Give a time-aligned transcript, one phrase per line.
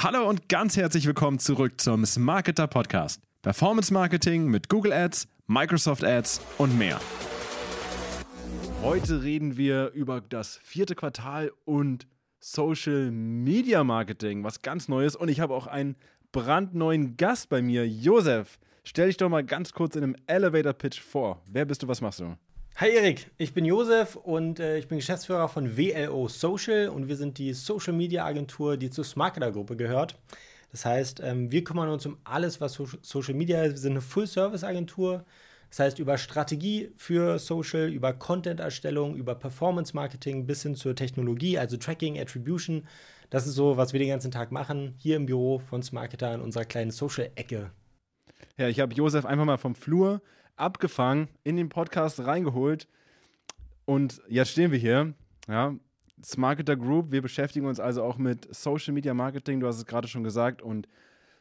[0.00, 3.20] Hallo und ganz herzlich willkommen zurück zum Smarketer Podcast.
[3.42, 7.00] Performance Marketing mit Google Ads, Microsoft Ads und mehr.
[8.80, 12.06] Heute reden wir über das vierte Quartal und
[12.38, 15.16] Social Media Marketing, was ganz Neues.
[15.16, 15.96] Und ich habe auch einen
[16.30, 18.60] brandneuen Gast bei mir, Josef.
[18.84, 21.42] Stell dich doch mal ganz kurz in einem Elevator Pitch vor.
[21.50, 22.36] Wer bist du, was machst du?
[22.80, 27.16] Hi Erik, ich bin Josef und äh, ich bin Geschäftsführer von WLO Social und wir
[27.16, 30.16] sind die Social Media Agentur, die zur Smarketer Gruppe gehört.
[30.70, 33.72] Das heißt, ähm, wir kümmern uns um alles, was so Social Media ist.
[33.72, 35.24] Wir sind eine Full-Service-Agentur.
[35.70, 41.78] Das heißt, über Strategie für Social, über Content-Erstellung, über Performance-Marketing bis hin zur Technologie, also
[41.78, 42.86] Tracking, Attribution.
[43.28, 46.40] Das ist so, was wir den ganzen Tag machen, hier im Büro von Smarketer in
[46.40, 47.72] unserer kleinen Social-Ecke.
[48.56, 50.22] Ja, ich habe Josef einfach mal vom Flur
[50.60, 52.88] abgefangen, in den Podcast reingeholt.
[53.84, 55.14] Und jetzt stehen wir hier.
[55.48, 55.74] Ja,
[56.22, 57.10] Smarketer Group.
[57.10, 59.60] Wir beschäftigen uns also auch mit Social Media Marketing.
[59.60, 60.62] Du hast es gerade schon gesagt.
[60.62, 60.88] Und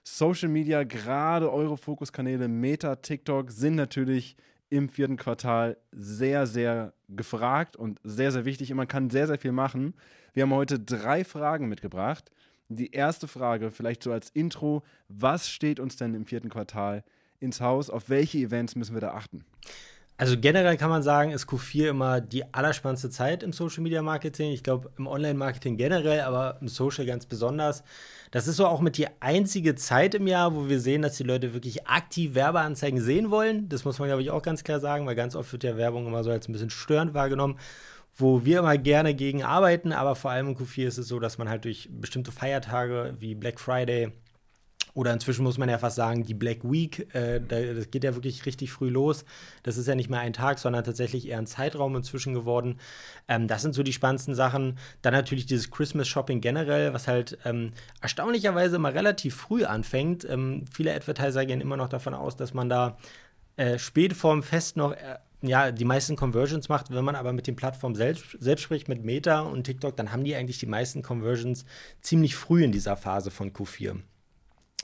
[0.03, 4.37] Social Media, gerade eure Fokuskanäle Meta, TikTok, sind natürlich
[4.69, 8.71] im vierten Quartal sehr, sehr gefragt und sehr, sehr wichtig.
[8.71, 9.93] Und man kann sehr, sehr viel machen.
[10.33, 12.31] Wir haben heute drei Fragen mitgebracht.
[12.69, 17.03] Die erste Frage, vielleicht so als Intro: Was steht uns denn im vierten Quartal
[17.39, 17.89] ins Haus?
[17.89, 19.45] Auf welche Events müssen wir da achten?
[20.19, 24.51] Also generell kann man sagen, ist Q4 immer die allerspannendste Zeit im Social Media Marketing.
[24.51, 27.83] Ich glaube, im Online-Marketing generell, aber im Social ganz besonders.
[28.31, 31.23] Das ist so auch mit die einzige Zeit im Jahr, wo wir sehen, dass die
[31.23, 33.69] Leute wirklich aktiv Werbeanzeigen sehen wollen.
[33.69, 36.07] Das muss man, glaube ich, auch ganz klar sagen, weil ganz oft wird ja Werbung
[36.07, 37.57] immer so als ein bisschen störend wahrgenommen
[38.19, 41.37] wo wir immer gerne gegen arbeiten, aber vor allem im Q4 ist es so, dass
[41.37, 44.11] man halt durch bestimmte Feiertage wie Black Friday,
[44.97, 48.47] oder inzwischen muss man ja fast sagen, die Black Week, äh, das geht ja wirklich
[48.47, 49.25] richtig früh los.
[49.61, 52.79] Das ist ja nicht mehr ein Tag, sondern tatsächlich eher ein Zeitraum inzwischen geworden.
[53.27, 54.79] Ähm, das sind so die spannendsten Sachen.
[55.03, 60.27] Dann natürlich dieses Christmas Shopping generell, was halt ähm, erstaunlicherweise immer relativ früh anfängt.
[60.27, 62.97] Ähm, viele Advertiser gehen immer noch davon aus, dass man da
[63.55, 66.89] äh, spät vorm Fest noch äh, ja, die meisten Conversions macht.
[66.89, 70.23] Wenn man aber mit den Plattformen selbst, selbst spricht, mit Meta und TikTok, dann haben
[70.23, 71.65] die eigentlich die meisten Conversions
[72.01, 73.97] ziemlich früh in dieser Phase von Q4.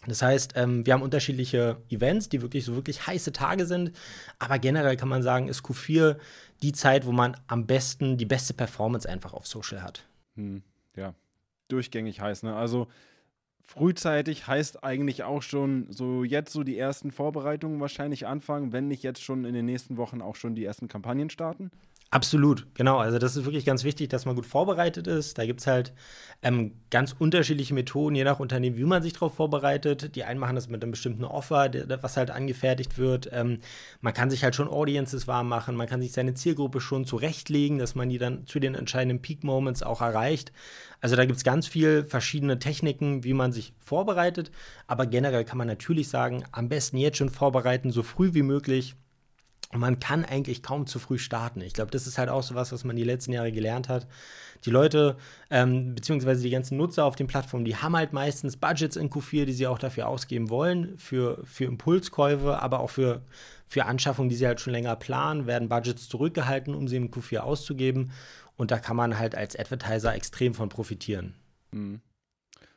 [0.08, 3.91] Das heißt, ähm, wir haben unterschiedliche Events, die wirklich so wirklich heiße Tage sind.
[4.40, 6.18] Aber generell kann man sagen, ist Q4
[6.62, 10.06] die Zeit, wo man am besten die beste Performance einfach auf Social hat.
[10.36, 10.64] Hm,
[10.96, 11.14] ja,
[11.68, 12.44] durchgängig heiß.
[12.44, 12.56] Ne?
[12.56, 12.88] Also
[13.62, 19.03] frühzeitig heißt eigentlich auch schon so jetzt so die ersten Vorbereitungen wahrscheinlich anfangen, wenn nicht
[19.03, 21.72] jetzt schon in den nächsten Wochen auch schon die ersten Kampagnen starten.
[22.13, 23.00] Absolut, genau.
[23.00, 25.40] Also das ist wirklich ganz wichtig, dass man gut vorbereitet ist.
[25.40, 25.94] Da gibt es halt
[26.44, 30.16] ähm, ganz unterschiedliche Methoden, je nach Unternehmen, wie man sich darauf vorbereitet.
[30.16, 31.72] Die einen machen das mit einem bestimmten Offer,
[32.03, 33.31] was halt angefertigt wird.
[33.34, 33.62] Ähm,
[34.02, 37.79] man kann sich halt schon Audiences warm machen, man kann sich seine Zielgruppe schon zurechtlegen,
[37.79, 40.52] dass man die dann zu den entscheidenden Peak-Moments auch erreicht.
[41.02, 44.52] Also da gibt es ganz viele verschiedene Techniken, wie man sich vorbereitet.
[44.85, 48.96] Aber generell kann man natürlich sagen, am besten jetzt schon vorbereiten, so früh wie möglich
[49.79, 51.61] man kann eigentlich kaum zu früh starten.
[51.61, 54.07] Ich glaube, das ist halt auch so was, was man die letzten Jahre gelernt hat.
[54.66, 55.17] Die Leute,
[55.50, 59.45] ähm, beziehungsweise die ganzen Nutzer auf den Plattformen, die haben halt meistens Budgets in Q4,
[59.45, 63.22] die sie auch dafür ausgeben wollen, für, für Impulskäufe, aber auch für,
[63.67, 67.40] für Anschaffungen, die sie halt schon länger planen, werden Budgets zurückgehalten, um sie im Q4
[67.40, 68.11] auszugeben.
[68.55, 71.34] Und da kann man halt als Advertiser extrem von profitieren.
[71.72, 72.01] Mhm.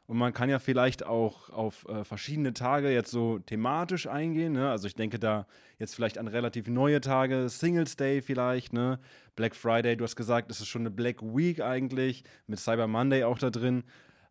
[0.06, 4.52] Und man kann ja vielleicht auch auf äh, verschiedene Tage jetzt so thematisch eingehen.
[4.52, 4.70] Ne?
[4.70, 5.46] Also ich denke da
[5.78, 9.00] jetzt vielleicht an relativ neue Tage, Singles Day vielleicht, ne?
[9.34, 13.24] Black Friday, du hast gesagt, es ist schon eine Black Week eigentlich, mit Cyber Monday
[13.24, 13.82] auch da drin.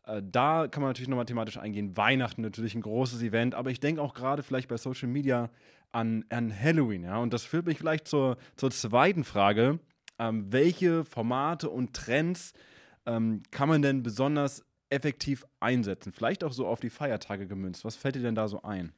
[0.06, 1.98] Äh, da kann man natürlich nochmal thematisch eingehen.
[1.98, 5.50] Weihnachten natürlich ein großes Event, aber ich denke auch gerade vielleicht bei Social Media
[5.92, 7.18] an, an Halloween, ja.
[7.18, 9.80] Und das führt mich vielleicht zur, zur zweiten Frage.
[10.20, 12.54] Ähm, welche Formate und Trends
[13.06, 16.14] ähm, kann man denn besonders effektiv einsetzen?
[16.14, 17.86] Vielleicht auch so auf die Feiertage gemünzt.
[17.86, 18.94] Was fällt dir denn da so ein?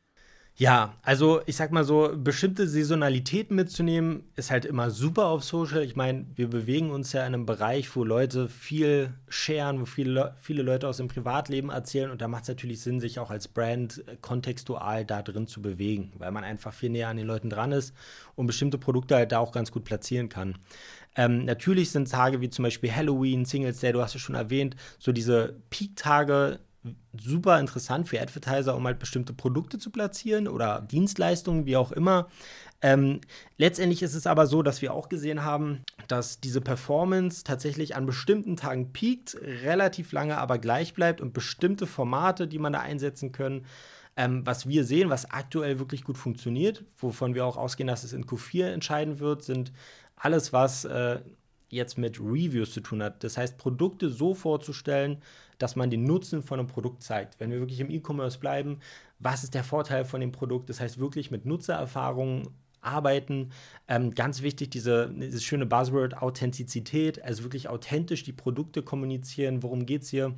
[0.60, 5.84] Ja, also ich sag mal so, bestimmte Saisonalitäten mitzunehmen, ist halt immer super auf Social.
[5.84, 10.36] Ich meine, wir bewegen uns ja in einem Bereich, wo Leute viel sharen, wo viele,
[10.40, 13.48] viele Leute aus dem Privatleben erzählen und da macht es natürlich Sinn, sich auch als
[13.48, 17.72] Brand kontextual da drin zu bewegen, weil man einfach viel näher an den Leuten dran
[17.72, 17.94] ist
[18.34, 20.58] und bestimmte Produkte halt da auch ganz gut platzieren kann.
[21.16, 24.76] Ähm, natürlich sind Tage wie zum Beispiel Halloween, Singles Day, du hast es schon erwähnt,
[24.98, 26.60] so diese Peak-Tage
[27.18, 32.28] super interessant für Advertiser, um halt bestimmte Produkte zu platzieren oder Dienstleistungen, wie auch immer.
[32.82, 33.22] Ähm,
[33.58, 38.06] letztendlich ist es aber so, dass wir auch gesehen haben, dass diese Performance tatsächlich an
[38.06, 43.32] bestimmten Tagen piekt, relativ lange aber gleich bleibt und bestimmte Formate, die man da einsetzen
[43.32, 43.66] können,
[44.16, 48.14] ähm, was wir sehen, was aktuell wirklich gut funktioniert, wovon wir auch ausgehen, dass es
[48.14, 49.72] in Q4 entscheiden wird, sind
[50.16, 51.20] alles, was äh,
[51.70, 53.24] jetzt mit Reviews zu tun hat.
[53.24, 55.22] Das heißt, Produkte so vorzustellen,
[55.58, 57.40] dass man den Nutzen von einem Produkt zeigt.
[57.40, 58.80] Wenn wir wirklich im E-Commerce bleiben,
[59.20, 60.70] was ist der Vorteil von dem Produkt?
[60.70, 62.50] Das heißt wirklich mit Nutzererfahrungen
[62.82, 63.52] arbeiten.
[63.88, 69.64] Ähm, ganz wichtig, diese, dieses schöne Buzzword Authentizität, also wirklich authentisch die Produkte kommunizieren.
[69.64, 70.34] Worum geht es hier?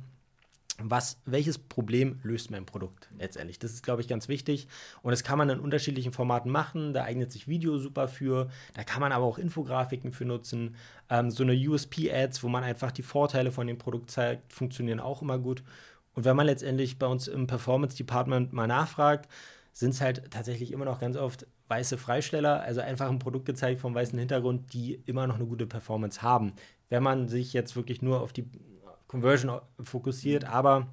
[0.84, 3.58] Was, welches Problem löst mein Produkt letztendlich?
[3.58, 4.68] Das ist, glaube ich, ganz wichtig.
[5.02, 6.94] Und das kann man in unterschiedlichen Formaten machen.
[6.94, 8.48] Da eignet sich Video super für.
[8.74, 10.76] Da kann man aber auch Infografiken für nutzen.
[11.08, 15.22] Ähm, so eine USP-Ads, wo man einfach die Vorteile von dem Produkt zeigt, funktionieren auch
[15.22, 15.62] immer gut.
[16.14, 19.28] Und wenn man letztendlich bei uns im Performance Department mal nachfragt,
[19.72, 23.80] sind es halt tatsächlich immer noch ganz oft weiße Freisteller, also einfach ein Produkt gezeigt
[23.80, 26.52] vom weißen Hintergrund, die immer noch eine gute Performance haben.
[26.88, 28.50] Wenn man sich jetzt wirklich nur auf die
[29.10, 30.86] Conversion fokussiert, aber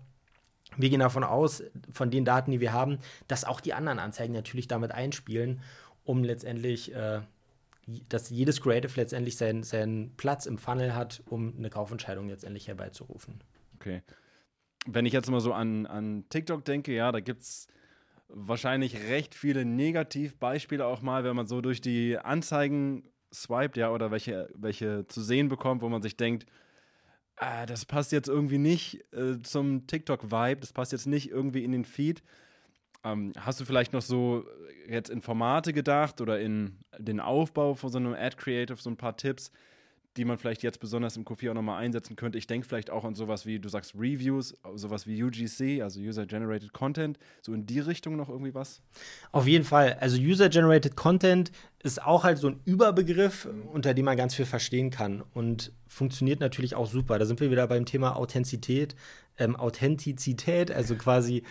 [0.76, 1.62] wir gehen davon aus,
[1.94, 2.98] von den Daten, die wir haben,
[3.28, 5.62] dass auch die anderen Anzeigen natürlich damit einspielen,
[6.04, 7.22] um letztendlich, äh,
[8.10, 13.36] dass jedes Creative letztendlich seinen, seinen Platz im Funnel hat, um eine Kaufentscheidung letztendlich herbeizurufen.
[13.76, 14.02] Okay.
[14.88, 17.68] Wenn ich jetzt mal so an, an TikTok denke, ja, da gibt es
[18.30, 24.10] wahrscheinlich recht viele Negativbeispiele auch mal, wenn man so durch die Anzeigen swiped, ja, oder
[24.10, 26.48] welche, welche zu sehen bekommt, wo man sich denkt,
[27.38, 31.72] ah, das passt jetzt irgendwie nicht äh, zum TikTok-Vibe, das passt jetzt nicht irgendwie in
[31.72, 32.24] den Feed.
[33.04, 34.46] Ähm, hast du vielleicht noch so
[34.90, 39.16] jetzt in Formate gedacht oder in den Aufbau von so einem Ad-Creative, so ein paar
[39.16, 39.52] Tipps,
[40.18, 42.40] die man vielleicht jetzt besonders im Q4 auch nochmal einsetzen könnte.
[42.40, 46.74] Ich denke vielleicht auch an sowas wie, du sagst Reviews, sowas wie UGC, also User-Generated
[46.74, 48.82] Content, so in die Richtung noch irgendwie was?
[49.32, 49.96] Auf jeden Fall.
[50.00, 51.52] Also User-Generated Content
[51.84, 56.40] ist auch halt so ein Überbegriff, unter dem man ganz viel verstehen kann und funktioniert
[56.40, 57.20] natürlich auch super.
[57.20, 58.96] Da sind wir wieder beim Thema Authentizität,
[59.38, 61.44] ähm, Authentizität, also quasi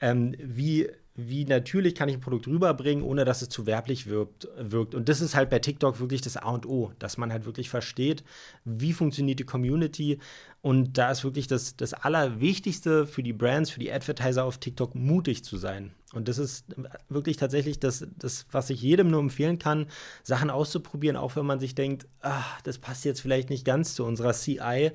[0.00, 4.48] ähm, wie wie natürlich kann ich ein Produkt rüberbringen, ohne dass es zu werblich wirkt,
[4.56, 4.94] wirkt.
[4.94, 7.68] Und das ist halt bei TikTok wirklich das A und O, dass man halt wirklich
[7.68, 8.24] versteht,
[8.64, 10.18] wie funktioniert die Community.
[10.62, 14.94] Und da ist wirklich das, das Allerwichtigste für die Brands, für die Advertiser auf TikTok,
[14.94, 15.92] mutig zu sein.
[16.12, 16.66] Und das ist
[17.08, 19.86] wirklich tatsächlich das, das, was ich jedem nur empfehlen kann,
[20.22, 24.04] Sachen auszuprobieren, auch wenn man sich denkt, ach, das passt jetzt vielleicht nicht ganz zu
[24.04, 24.92] unserer CI.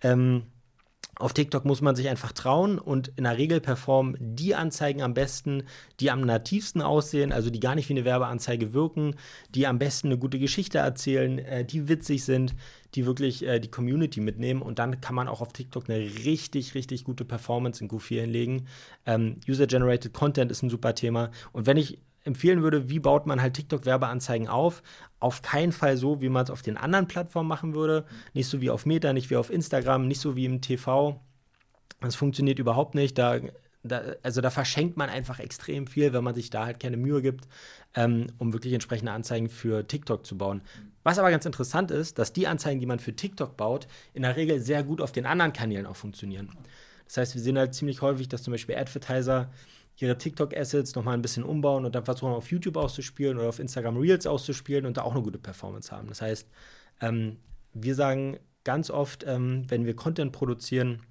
[0.00, 0.44] Ähm,
[1.16, 5.14] auf TikTok muss man sich einfach trauen und in der Regel performen die Anzeigen am
[5.14, 5.64] besten,
[6.00, 9.14] die am nativsten aussehen, also die gar nicht wie eine Werbeanzeige wirken,
[9.54, 12.54] die am besten eine gute Geschichte erzählen, äh, die witzig sind,
[12.94, 16.74] die wirklich äh, die Community mitnehmen und dann kann man auch auf TikTok eine richtig,
[16.74, 18.66] richtig gute Performance in Q4 hinlegen.
[19.06, 23.40] Ähm, User-Generated Content ist ein super Thema und wenn ich empfehlen würde, wie baut man
[23.40, 24.82] halt TikTok-Werbeanzeigen auf.
[25.20, 28.04] Auf keinen Fall so, wie man es auf den anderen Plattformen machen würde.
[28.32, 31.20] Nicht so wie auf Meta, nicht wie auf Instagram, nicht so wie im TV.
[32.00, 33.16] Das funktioniert überhaupt nicht.
[33.18, 33.40] Da,
[33.82, 37.22] da, also da verschenkt man einfach extrem viel, wenn man sich da halt keine Mühe
[37.22, 37.46] gibt,
[37.94, 40.62] ähm, um wirklich entsprechende Anzeigen für TikTok zu bauen.
[41.02, 44.36] Was aber ganz interessant ist, dass die Anzeigen, die man für TikTok baut, in der
[44.36, 46.50] Regel sehr gut auf den anderen Kanälen auch funktionieren.
[47.06, 49.50] Das heißt, wir sehen halt ziemlich häufig, dass zum Beispiel Advertiser
[49.96, 53.96] ihre TikTok-Assets nochmal ein bisschen umbauen und dann versuchen auf YouTube auszuspielen oder auf Instagram
[53.96, 56.08] Reels auszuspielen und da auch eine gute Performance haben.
[56.08, 56.48] Das heißt,
[57.00, 57.36] ähm,
[57.72, 61.02] wir sagen ganz oft, ähm, wenn wir Content produzieren,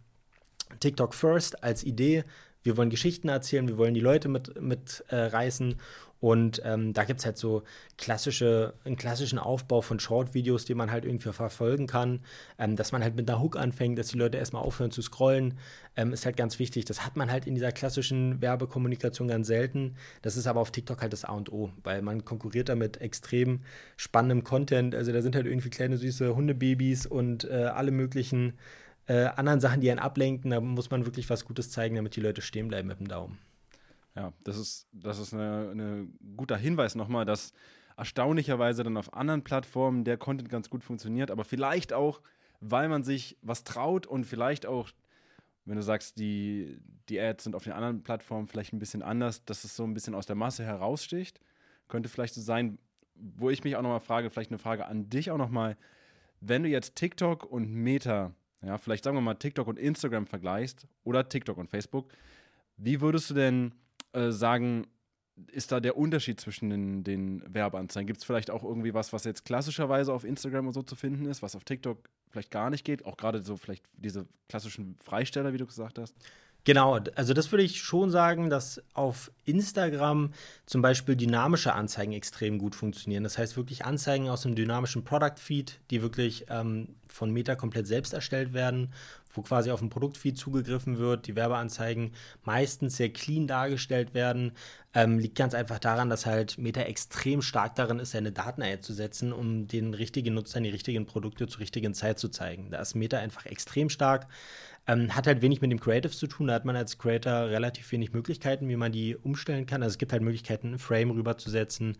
[0.79, 2.23] TikTok first als Idee.
[2.63, 5.75] Wir wollen Geschichten erzählen, wir wollen die Leute mit, mit äh, reißen
[6.23, 7.63] und ähm, da gibt es halt so
[7.97, 12.21] klassische, einen klassischen Aufbau von Short-Videos, die man halt irgendwie verfolgen kann.
[12.57, 15.57] Ähm, dass man halt mit einer Hook anfängt, dass die Leute erstmal aufhören zu scrollen,
[15.97, 16.85] ähm, ist halt ganz wichtig.
[16.85, 19.95] Das hat man halt in dieser klassischen Werbekommunikation ganz selten.
[20.21, 23.01] Das ist aber auf TikTok halt das A und O, weil man konkurriert da mit
[23.01, 23.59] extrem
[23.97, 24.95] spannendem Content.
[24.95, 28.53] Also da sind halt irgendwie kleine süße Hundebabys und äh, alle möglichen
[29.07, 30.51] äh, anderen Sachen, die einen ablenken.
[30.51, 33.39] Da muss man wirklich was Gutes zeigen, damit die Leute stehen bleiben mit dem Daumen.
[34.15, 37.53] Ja, das ist, das ist ein guter Hinweis nochmal, dass
[37.97, 42.21] erstaunlicherweise dann auf anderen Plattformen der Content ganz gut funktioniert, aber vielleicht auch,
[42.59, 44.89] weil man sich was traut und vielleicht auch,
[45.65, 46.79] wenn du sagst, die,
[47.09, 49.93] die Ads sind auf den anderen Plattformen vielleicht ein bisschen anders, dass es so ein
[49.93, 51.39] bisschen aus der Masse heraussticht.
[51.87, 52.77] Könnte vielleicht so sein,
[53.15, 55.77] wo ich mich auch nochmal frage, vielleicht eine Frage an dich auch nochmal,
[56.39, 60.87] wenn du jetzt TikTok und Meta, ja, vielleicht sagen wir mal TikTok und Instagram vergleichst
[61.03, 62.11] oder TikTok und Facebook,
[62.77, 63.73] wie würdest du denn
[64.13, 64.87] äh, sagen,
[65.51, 68.07] ist da der Unterschied zwischen den, den Werbeanzeigen?
[68.07, 71.25] Gibt es vielleicht auch irgendwie was, was jetzt klassischerweise auf Instagram und so zu finden
[71.25, 73.05] ist, was auf TikTok vielleicht gar nicht geht?
[73.05, 76.15] Auch gerade so vielleicht diese klassischen Freisteller, wie du gesagt hast?
[76.65, 80.31] Genau, also das würde ich schon sagen, dass auf Instagram
[80.65, 83.23] zum Beispiel dynamische Anzeigen extrem gut funktionieren.
[83.25, 87.85] Das heißt wirklich Anzeigen aus einem dynamischen Product Feed, die wirklich ähm, von Meta komplett
[87.85, 88.93] selbst erstellt werden,
[89.33, 92.11] wo quasi auf ein Produktfeed zugegriffen wird, die Werbeanzeigen
[92.43, 94.53] meistens sehr clean dargestellt werden.
[94.93, 99.33] Ähm, liegt ganz einfach daran, dass halt Meta extrem stark darin ist, seine Daten einzusetzen,
[99.33, 102.69] um den richtigen Nutzern die richtigen Produkte zur richtigen Zeit zu zeigen.
[102.71, 104.27] Da ist Meta einfach extrem stark.
[104.87, 106.47] Ähm, hat halt wenig mit dem Creative zu tun.
[106.47, 109.81] Da hat man als Creator relativ wenig Möglichkeiten, wie man die umstellen kann.
[109.81, 111.97] Also es gibt halt Möglichkeiten, ein Frame rüberzusetzen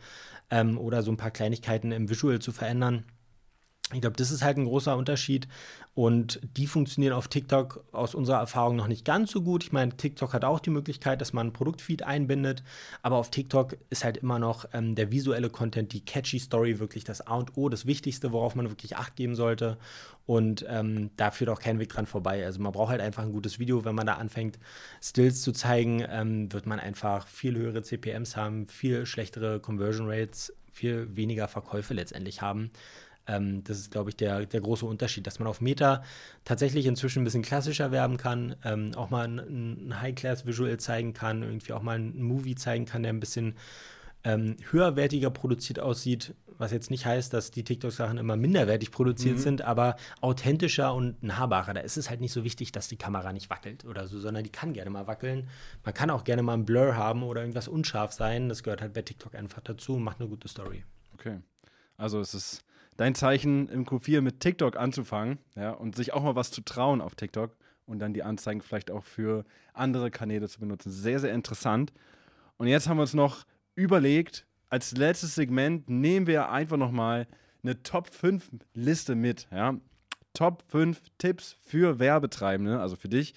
[0.52, 3.06] ähm, oder so ein paar Kleinigkeiten im Visual zu verändern.
[3.94, 5.48] Ich glaube, das ist halt ein großer Unterschied.
[5.96, 9.64] Und die funktionieren auf TikTok aus unserer Erfahrung noch nicht ganz so gut.
[9.64, 12.64] Ich meine, TikTok hat auch die Möglichkeit, dass man ein Produktfeed einbindet.
[13.04, 17.04] Aber auf TikTok ist halt immer noch ähm, der visuelle Content, die catchy Story wirklich
[17.04, 19.78] das A und O, das Wichtigste, worauf man wirklich Acht geben sollte.
[20.26, 22.44] Und ähm, da führt auch kein Weg dran vorbei.
[22.44, 23.86] Also man braucht halt einfach ein gutes Video.
[23.86, 24.58] Wenn man da anfängt,
[25.02, 30.54] Stills zu zeigen, ähm, wird man einfach viel höhere CPMs haben, viel schlechtere Conversion Rates,
[30.72, 32.72] viel weniger Verkäufe letztendlich haben.
[33.28, 36.04] Ähm, das ist, glaube ich, der, der große Unterschied, dass man auf Meta
[36.44, 41.44] tatsächlich inzwischen ein bisschen klassischer werben kann, ähm, auch mal ein, ein High-Class-Visual zeigen kann,
[41.44, 43.56] irgendwie auch mal ein Movie zeigen kann, der ein bisschen
[44.24, 49.42] ähm, höherwertiger produziert aussieht, was jetzt nicht heißt, dass die TikTok-Sachen immer minderwertig produziert mhm.
[49.42, 51.74] sind, aber authentischer und nahbarer.
[51.74, 54.44] Da ist es halt nicht so wichtig, dass die Kamera nicht wackelt oder so, sondern
[54.44, 55.50] die kann gerne mal wackeln.
[55.84, 58.50] Man kann auch gerne mal ein Blur haben oder irgendwas unscharf sein.
[58.50, 60.84] Das gehört halt bei TikTok einfach dazu und macht eine gute Story.
[61.16, 61.40] Okay.
[61.98, 62.64] Also es ist
[62.98, 67.02] dein Zeichen im Q4 mit TikTok anzufangen, ja, und sich auch mal was zu trauen
[67.02, 70.92] auf TikTok und dann die Anzeigen vielleicht auch für andere Kanäle zu benutzen.
[70.92, 71.92] Sehr, sehr interessant.
[72.58, 73.46] Und jetzt haben wir uns noch
[73.76, 77.28] überlegt, als letztes Segment nehmen wir einfach nochmal
[77.64, 79.76] eine Top 5 Liste mit, ja.
[80.34, 83.36] Top 5 Tipps für Werbetreibende, also für dich,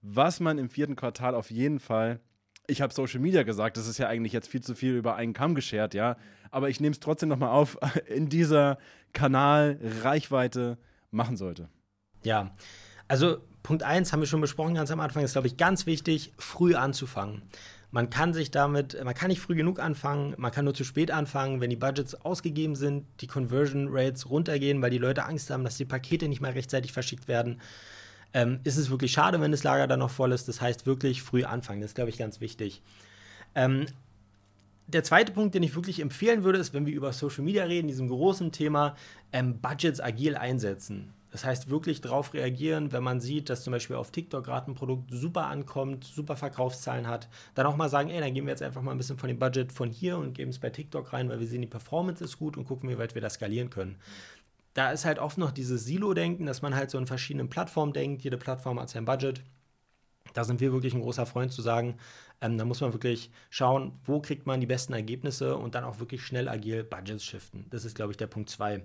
[0.00, 2.20] was man im vierten Quartal auf jeden Fall
[2.66, 5.32] ich habe Social Media gesagt, das ist ja eigentlich jetzt viel zu viel über einen
[5.32, 6.16] Kamm geschert, ja.
[6.52, 8.78] Aber ich nehme es trotzdem nochmal auf, in dieser
[9.12, 10.78] Kanal Reichweite
[11.10, 11.68] machen sollte.
[12.22, 12.54] Ja,
[13.08, 16.32] also Punkt 1 haben wir schon besprochen ganz am Anfang, ist, glaube ich, ganz wichtig,
[16.38, 17.42] früh anzufangen.
[17.90, 21.10] Man kann sich damit, man kann nicht früh genug anfangen, man kann nur zu spät
[21.10, 25.64] anfangen, wenn die Budgets ausgegeben sind, die Conversion Rates runtergehen, weil die Leute Angst haben,
[25.64, 27.60] dass die Pakete nicht mehr rechtzeitig verschickt werden
[28.34, 30.48] ähm, ist es wirklich schade, wenn das Lager dann noch voll ist.
[30.48, 31.80] Das heißt, wirklich früh anfangen.
[31.80, 32.82] Das ist, glaube ich, ganz wichtig.
[33.54, 33.86] Ähm,
[34.92, 37.88] der zweite Punkt, den ich wirklich empfehlen würde, ist, wenn wir über Social Media reden,
[37.88, 38.96] diesem großen Thema,
[39.32, 41.12] ähm, Budgets agil einsetzen.
[41.30, 44.74] Das heißt, wirklich darauf reagieren, wenn man sieht, dass zum Beispiel auf TikTok gerade ein
[44.74, 48.62] Produkt super ankommt, super Verkaufszahlen hat, dann auch mal sagen, ey, dann geben wir jetzt
[48.62, 51.30] einfach mal ein bisschen von dem Budget von hier und geben es bei TikTok rein,
[51.30, 53.96] weil wir sehen, die Performance ist gut und gucken, wie weit wir das skalieren können
[54.74, 58.22] da ist halt oft noch dieses Silo-Denken, dass man halt so in verschiedenen Plattformen denkt.
[58.22, 59.42] Jede Plattform hat sein Budget.
[60.32, 61.96] Da sind wir wirklich ein großer Freund zu sagen,
[62.40, 66.00] ähm, da muss man wirklich schauen, wo kriegt man die besten Ergebnisse und dann auch
[66.00, 67.66] wirklich schnell agil Budgets shiften.
[67.70, 68.82] Das ist, glaube ich, der Punkt 2.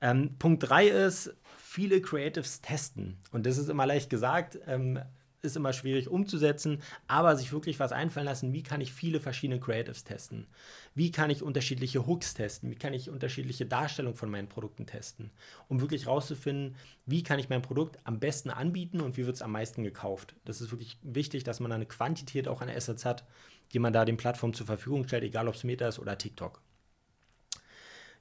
[0.00, 3.18] Ähm, Punkt 3 ist, viele Creatives testen.
[3.32, 4.58] Und das ist immer leicht gesagt.
[4.66, 5.00] Ähm,
[5.42, 9.60] ist immer schwierig umzusetzen, aber sich wirklich was einfallen lassen, wie kann ich viele verschiedene
[9.60, 10.46] Creatives testen?
[10.94, 12.70] Wie kann ich unterschiedliche Hooks testen?
[12.70, 15.30] Wie kann ich unterschiedliche Darstellungen von meinen Produkten testen?
[15.68, 16.76] Um wirklich rauszufinden,
[17.06, 20.34] wie kann ich mein Produkt am besten anbieten und wie wird es am meisten gekauft?
[20.44, 23.24] Das ist wirklich wichtig, dass man eine Quantität auch an Assets hat,
[23.72, 26.60] die man da den Plattformen zur Verfügung stellt, egal ob es Meta ist oder TikTok.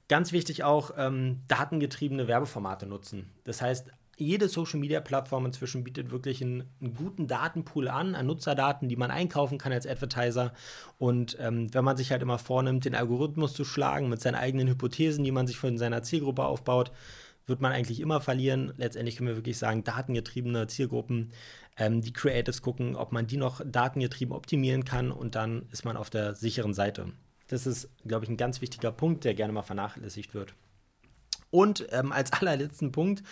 [0.10, 3.30] Ganz wichtig auch, ähm, datengetriebene Werbeformate nutzen.
[3.44, 8.96] Das heißt, jede Social-Media-Plattform inzwischen bietet wirklich einen, einen, guten Datenpool an, an Nutzerdaten, die
[8.96, 10.54] man einkaufen kann als Advertiser.
[10.98, 14.68] Und ähm, wenn man sich halt immer vornimmt, den Algorithmus zu schlagen mit seinen eigenen
[14.68, 16.92] Hypothesen, die man sich von seiner Zielgruppe aufbaut,
[17.46, 18.74] wird man eigentlich immer verlieren.
[18.78, 21.32] Letztendlich können wir wirklich sagen, datengetriebene Zielgruppen,
[21.78, 25.96] ähm, die Creatives gucken, ob man die noch datengetrieben optimieren kann und dann ist man
[25.96, 27.14] auf der sicheren Seite.
[27.48, 30.54] Das ist, glaube ich, ein ganz wichtiger Punkt, der gerne mal vernachlässigt wird.
[31.52, 33.24] Und ähm, als allerletzten Punkt,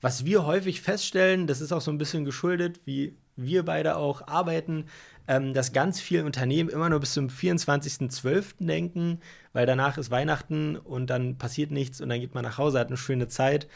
[0.00, 4.26] was wir häufig feststellen, das ist auch so ein bisschen geschuldet, wie wir beide auch
[4.26, 4.86] arbeiten,
[5.28, 8.54] ähm, dass ganz viele Unternehmen immer nur bis zum 24.12.
[8.64, 9.20] denken,
[9.52, 12.88] weil danach ist Weihnachten und dann passiert nichts und dann geht man nach Hause, hat
[12.88, 13.68] eine schöne Zeit.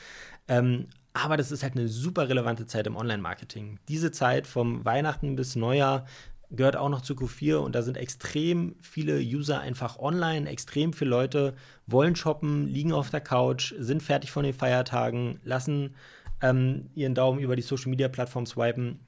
[0.48, 3.78] Ähm, aber das ist halt eine super relevante Zeit im Online-Marketing.
[3.88, 6.06] Diese Zeit vom Weihnachten bis Neujahr
[6.50, 11.10] gehört auch noch zu Q4 und da sind extrem viele User einfach online, extrem viele
[11.10, 11.54] Leute
[11.86, 15.94] wollen shoppen, liegen auf der Couch, sind fertig von den Feiertagen, lassen
[16.40, 19.00] ähm, ihren Daumen über die Social Media Plattform swipen.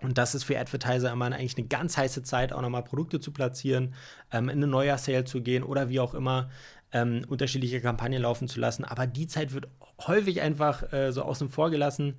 [0.00, 3.32] Und das ist für Advertiser immer eigentlich eine ganz heiße Zeit, auch nochmal Produkte zu
[3.32, 3.94] platzieren,
[4.32, 6.50] ähm, in eine Neujahr-Sale zu gehen oder wie auch immer
[6.92, 8.84] ähm, unterschiedliche Kampagnen laufen zu lassen.
[8.84, 9.68] Aber die Zeit wird
[10.06, 12.18] häufig einfach äh, so außen vor gelassen.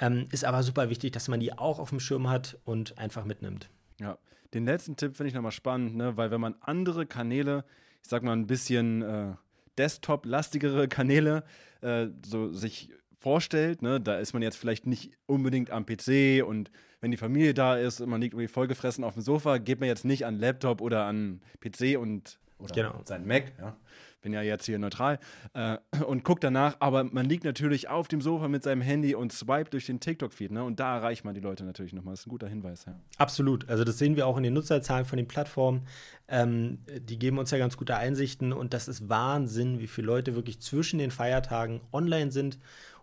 [0.00, 3.24] Ähm, ist aber super wichtig, dass man die auch auf dem Schirm hat und einfach
[3.24, 3.68] mitnimmt.
[4.00, 4.18] Ja,
[4.54, 6.16] den letzten Tipp finde ich nochmal spannend, ne?
[6.16, 7.64] weil wenn man andere Kanäle,
[8.02, 9.34] ich sag mal ein bisschen äh,
[9.78, 11.44] Desktop-lastigere Kanäle,
[11.82, 12.90] äh, so sich
[13.20, 17.54] vorstellt, ne, da ist man jetzt vielleicht nicht unbedingt am PC und wenn die Familie
[17.54, 20.38] da ist und man liegt irgendwie vollgefressen auf dem Sofa, geht man jetzt nicht an
[20.38, 23.00] Laptop oder an PC und oder genau.
[23.04, 23.76] sein Mac, ja,
[24.20, 25.18] bin ja jetzt hier neutral
[25.54, 29.32] äh, und guckt danach, aber man liegt natürlich auf dem Sofa mit seinem Handy und
[29.32, 30.64] swipet durch den TikTok-Feed, ne?
[30.64, 32.12] Und da erreicht man die Leute natürlich nochmal.
[32.12, 32.98] Das ist ein guter Hinweis, ja.
[33.18, 33.68] Absolut.
[33.68, 35.82] Also das sehen wir auch in den Nutzerzahlen von den Plattformen.
[36.28, 40.34] Ähm, die geben uns ja ganz gute Einsichten und das ist Wahnsinn, wie viele Leute
[40.34, 42.58] wirklich zwischen den Feiertagen online sind.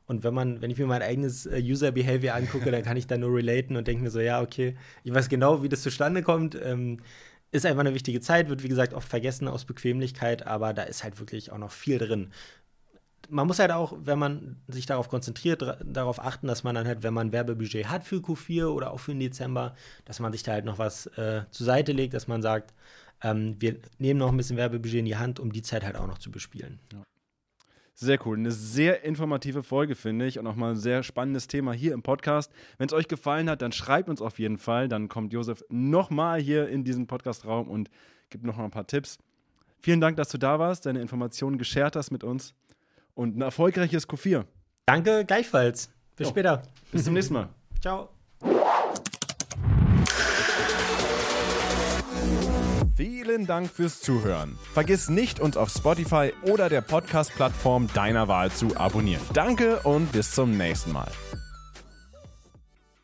[0.08, 3.08] Und wenn man, wenn ich mir mein eigenes äh, User Behavior angucke, dann kann ich
[3.08, 6.24] da nur relaten und denke mir so, ja, okay, ich weiß genau, wie das zustande
[6.24, 6.58] kommt.
[6.64, 7.00] Ähm,
[7.52, 11.04] ist einfach eine wichtige Zeit, wird wie gesagt oft vergessen aus Bequemlichkeit, aber da ist
[11.04, 12.32] halt wirklich auch noch viel drin.
[13.30, 17.04] Man muss halt auch, wenn man sich darauf konzentriert, darauf achten, dass man dann halt,
[17.04, 19.76] wenn man Werbebudget hat für Q4 oder auch für den Dezember,
[20.06, 22.74] dass man sich da halt noch was äh, zur Seite legt, dass man sagt,
[23.22, 26.08] ähm, wir nehmen noch ein bisschen Werbebudget in die Hand, um die Zeit halt auch
[26.08, 26.80] noch zu bespielen.
[26.94, 27.04] Ja.
[28.00, 28.38] Sehr cool.
[28.38, 30.38] Eine sehr informative Folge, finde ich.
[30.38, 32.52] Und auch mal ein sehr spannendes Thema hier im Podcast.
[32.78, 34.88] Wenn es euch gefallen hat, dann schreibt uns auf jeden Fall.
[34.88, 37.90] Dann kommt Josef nochmal hier in diesen Podcastraum und
[38.30, 39.18] gibt noch mal ein paar Tipps.
[39.80, 42.54] Vielen Dank, dass du da warst, deine Informationen geshared hast mit uns.
[43.16, 44.46] Und ein erfolgreiches Q4.
[44.86, 45.90] Danke, gleichfalls.
[46.16, 46.32] Bis jo.
[46.32, 46.62] später.
[46.92, 47.50] Bis zum nächsten Mal.
[47.82, 48.17] Ciao.
[53.38, 54.58] Vielen Dank fürs Zuhören.
[54.74, 59.22] Vergiss nicht, uns auf Spotify oder der Podcast-Plattform deiner Wahl zu abonnieren.
[59.36, 61.12] Danke und bis zum nächsten Mal.